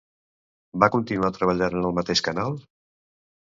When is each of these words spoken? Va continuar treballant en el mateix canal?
Va 0.83 0.89
continuar 0.95 1.31
treballant 1.35 1.77
en 1.81 1.87
el 1.91 1.95
mateix 1.99 2.25
canal? 2.29 2.59